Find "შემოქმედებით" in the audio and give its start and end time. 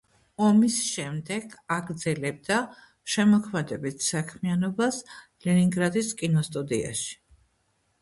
3.17-4.09